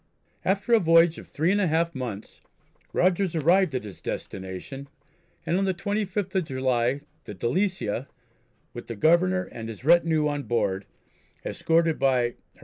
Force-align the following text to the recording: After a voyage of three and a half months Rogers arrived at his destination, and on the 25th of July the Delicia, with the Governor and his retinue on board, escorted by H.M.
After 0.43 0.73
a 0.73 0.79
voyage 0.79 1.19
of 1.19 1.27
three 1.27 1.51
and 1.51 1.61
a 1.61 1.67
half 1.67 1.93
months 1.93 2.41
Rogers 2.91 3.35
arrived 3.35 3.75
at 3.75 3.83
his 3.83 4.01
destination, 4.01 4.87
and 5.45 5.57
on 5.59 5.65
the 5.65 5.75
25th 5.75 6.33
of 6.33 6.45
July 6.45 7.01
the 7.25 7.35
Delicia, 7.35 8.07
with 8.73 8.87
the 8.87 8.95
Governor 8.95 9.43
and 9.51 9.69
his 9.69 9.85
retinue 9.85 10.27
on 10.27 10.41
board, 10.41 10.87
escorted 11.45 11.99
by 11.99 12.23
H.M. 12.23 12.39